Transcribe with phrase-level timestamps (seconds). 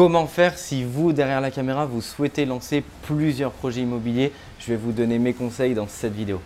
[0.00, 4.32] Comment faire si vous, derrière la caméra, vous souhaitez lancer plusieurs projets immobiliers?
[4.58, 6.40] Je vais vous donner mes conseils dans cette vidéo.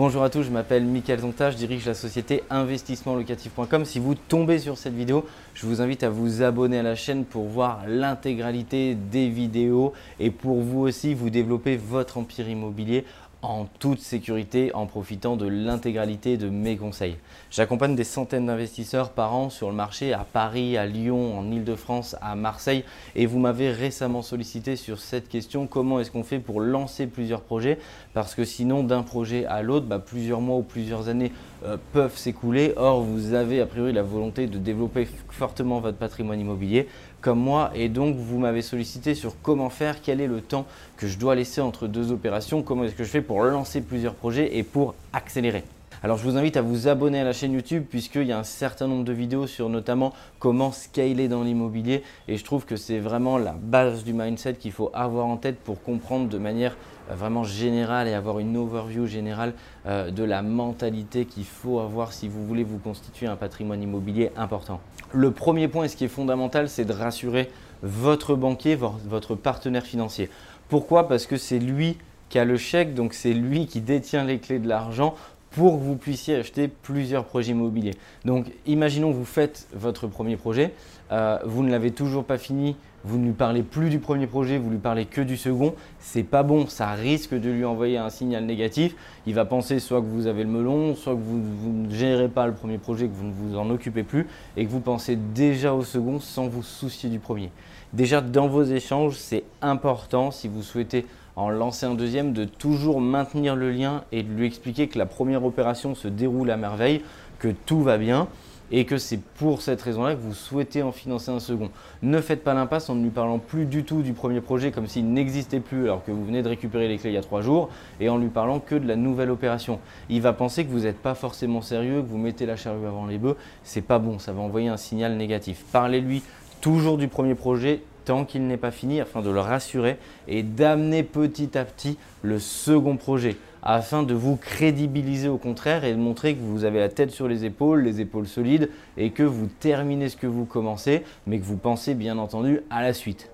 [0.00, 3.84] Bonjour à tous, je m'appelle Mickaël Zonta, je dirige la société investissementlocatif.com.
[3.84, 7.26] Si vous tombez sur cette vidéo, je vous invite à vous abonner à la chaîne
[7.26, 13.04] pour voir l'intégralité des vidéos et pour vous aussi vous développer votre empire immobilier
[13.42, 17.16] en toute sécurité en profitant de l'intégralité de mes conseils.
[17.50, 22.16] J'accompagne des centaines d'investisseurs par an sur le marché à Paris, à Lyon, en Ile-de-France,
[22.20, 26.60] à Marseille et vous m'avez récemment sollicité sur cette question comment est-ce qu'on fait pour
[26.60, 27.78] lancer plusieurs projets?
[28.14, 31.32] Parce que sinon d'un projet à l'autre, bah, plusieurs mois ou plusieurs années
[31.64, 32.72] euh, peuvent s'écouler.
[32.76, 36.88] Or, vous avez a priori la volonté de développer fortement votre patrimoine immobilier
[37.20, 41.06] comme moi et donc vous m'avez sollicité sur comment faire, quel est le temps que
[41.06, 44.56] je dois laisser entre deux opérations, comment est-ce que je fais pour lancer plusieurs projets
[44.56, 45.64] et pour accélérer.
[46.02, 48.42] Alors je vous invite à vous abonner à la chaîne YouTube puisqu'il y a un
[48.42, 53.00] certain nombre de vidéos sur notamment comment scaler dans l'immobilier et je trouve que c'est
[53.00, 56.74] vraiment la base du mindset qu'il faut avoir en tête pour comprendre de manière
[57.10, 59.52] euh, vraiment générale et avoir une overview générale
[59.84, 64.30] euh, de la mentalité qu'il faut avoir si vous voulez vous constituer un patrimoine immobilier
[64.38, 64.80] important.
[65.12, 67.50] Le premier point et ce qui est fondamental, c'est de rassurer
[67.82, 70.30] votre banquier, votre partenaire financier.
[70.70, 71.08] Pourquoi?
[71.08, 71.98] Parce que c'est lui
[72.30, 75.14] qui a le chèque, donc c'est lui qui détient les clés de l'argent
[75.50, 77.94] pour que vous puissiez acheter plusieurs projets immobiliers.
[78.24, 80.72] Donc imaginons que vous faites votre premier projet,
[81.12, 84.58] euh, vous ne l'avez toujours pas fini, vous ne lui parlez plus du premier projet,
[84.58, 88.10] vous lui parlez que du second, c'est pas bon, ça risque de lui envoyer un
[88.10, 88.94] signal négatif.
[89.26, 92.28] Il va penser soit que vous avez le melon, soit que vous, vous ne gérez
[92.28, 95.16] pas le premier projet, que vous ne vous en occupez plus et que vous pensez
[95.16, 97.50] déjà au second sans vous soucier du premier.
[97.92, 101.06] Déjà dans vos échanges, c'est important si vous souhaitez
[101.40, 105.06] en lancer un deuxième, de toujours maintenir le lien et de lui expliquer que la
[105.06, 107.02] première opération se déroule à merveille,
[107.38, 108.28] que tout va bien
[108.72, 111.70] et que c'est pour cette raison-là que vous souhaitez en financer un second.
[112.02, 114.86] Ne faites pas l'impasse en ne lui parlant plus du tout du premier projet comme
[114.86, 117.42] s'il n'existait plus alors que vous venez de récupérer les clés il y a trois
[117.42, 117.68] jours
[117.98, 119.80] et en lui parlant que de la nouvelle opération.
[120.08, 123.06] Il va penser que vous n'êtes pas forcément sérieux, que vous mettez la charrue avant
[123.06, 123.36] les bœufs.
[123.64, 125.64] C'est pas bon, ça va envoyer un signal négatif.
[125.72, 126.22] Parlez-lui
[126.60, 131.02] toujours du premier projet, tant qu'il n'est pas fini afin de le rassurer et d'amener
[131.02, 136.34] petit à petit le second projet afin de vous crédibiliser au contraire et de montrer
[136.34, 140.08] que vous avez la tête sur les épaules, les épaules solides et que vous terminez
[140.08, 143.30] ce que vous commencez mais que vous pensez bien entendu à la suite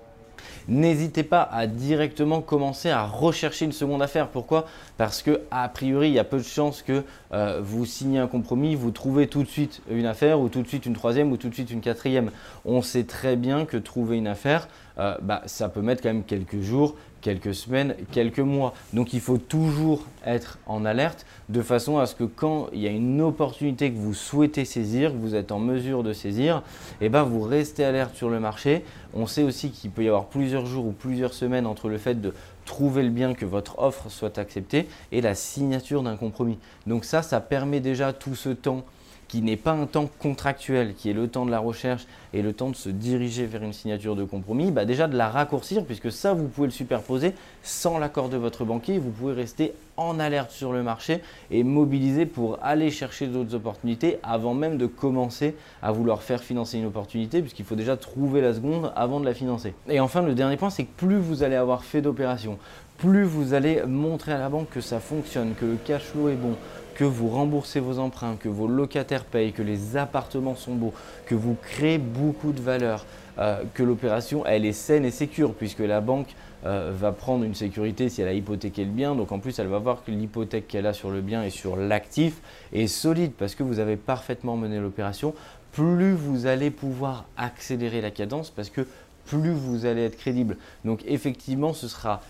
[0.67, 4.27] n'hésitez pas à directement commencer à rechercher une seconde affaire.
[4.27, 4.65] Pourquoi?
[4.97, 7.03] Parce que a priori, il y a peu de chances que
[7.33, 10.67] euh, vous signez un compromis, vous trouvez tout de suite une affaire ou tout de
[10.67, 12.31] suite une troisième ou tout de suite une quatrième.
[12.65, 14.67] On sait très bien que trouver une affaire,
[14.99, 16.95] euh, bah, ça peut mettre quand même quelques jours,
[17.27, 18.73] quelques semaines, quelques mois.
[18.93, 22.87] Donc il faut toujours être en alerte de façon à ce que quand il y
[22.87, 26.63] a une opportunité que vous souhaitez saisir, que vous êtes en mesure de saisir,
[27.01, 28.85] eh ben vous restez alerte sur le marché.
[29.13, 32.15] On sait aussi qu'il peut y avoir plusieurs jours ou plusieurs semaines entre le fait
[32.15, 32.33] de
[32.63, 36.57] trouver le bien que votre offre soit acceptée et la signature d'un compromis.
[36.85, 38.85] Donc ça, ça permet déjà tout ce temps
[39.27, 42.53] qui n'est pas un temps contractuel, qui est le temps de la recherche et le
[42.53, 46.11] temps de se diriger vers une signature de compromis, bah déjà de la raccourcir, puisque
[46.11, 47.33] ça, vous pouvez le superposer
[47.63, 48.99] sans l'accord de votre banquier.
[48.99, 54.19] Vous pouvez rester en alerte sur le marché et mobiliser pour aller chercher d'autres opportunités
[54.23, 58.53] avant même de commencer à vouloir faire financer une opportunité, puisqu'il faut déjà trouver la
[58.53, 59.73] seconde avant de la financer.
[59.89, 62.57] Et enfin, le dernier point, c'est que plus vous allez avoir fait d'opérations,
[62.97, 66.35] plus vous allez montrer à la banque que ça fonctionne, que le cash flow est
[66.35, 66.55] bon,
[66.97, 70.93] que vous remboursez vos emprunts, que vos locataires payent, que les appartements sont beaux,
[71.27, 73.05] que vous créez beaucoup de valeur,
[73.37, 77.53] euh, que l'opération elle est saine et sécure puisque la banque euh, va prendre une
[77.53, 79.13] sécurité si elle a hypothéqué le bien.
[79.13, 81.75] Donc en plus elle va voir que l'hypothèque qu'elle a sur le bien et sur
[81.75, 82.41] l'actif
[82.73, 85.35] est solide parce que vous avez parfaitement mené l'opération.
[85.73, 88.87] Plus vous allez pouvoir accélérer la cadence parce que
[89.27, 90.57] plus vous allez être crédible.
[90.83, 92.21] Donc effectivement ce sera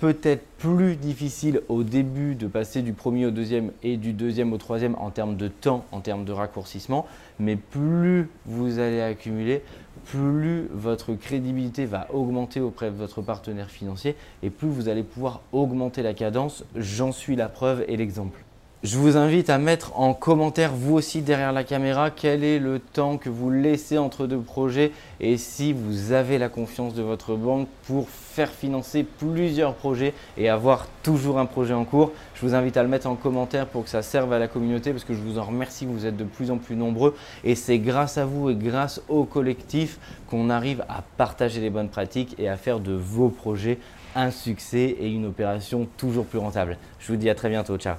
[0.00, 4.56] peut-être plus difficile au début de passer du premier au deuxième et du deuxième au
[4.56, 7.06] troisième en termes de temps, en termes de raccourcissement,
[7.38, 9.62] mais plus vous allez accumuler,
[10.06, 15.42] plus votre crédibilité va augmenter auprès de votre partenaire financier et plus vous allez pouvoir
[15.52, 16.64] augmenter la cadence.
[16.74, 18.42] J'en suis la preuve et l'exemple.
[18.82, 22.78] Je vous invite à mettre en commentaire, vous aussi derrière la caméra, quel est le
[22.78, 27.36] temps que vous laissez entre deux projets et si vous avez la confiance de votre
[27.36, 32.12] banque pour faire financer plusieurs projets et avoir toujours un projet en cours.
[32.34, 34.92] Je vous invite à le mettre en commentaire pour que ça serve à la communauté
[34.92, 37.80] parce que je vous en remercie, vous êtes de plus en plus nombreux et c'est
[37.80, 39.98] grâce à vous et grâce au collectif
[40.30, 43.78] qu'on arrive à partager les bonnes pratiques et à faire de vos projets
[44.16, 46.78] un succès et une opération toujours plus rentable.
[46.98, 47.96] Je vous dis à très bientôt, ciao